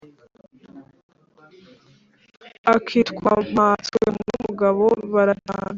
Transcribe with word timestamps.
akitwa 2.73 3.31
mpatswenumugabo, 3.51 4.69
barajyana. 5.13 5.69